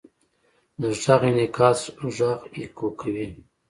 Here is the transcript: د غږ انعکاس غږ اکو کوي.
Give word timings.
د 0.81 0.83
غږ 1.03 1.21
انعکاس 1.29 1.79
غږ 2.15 2.19
اکو 2.59 2.87
کوي. 2.99 3.27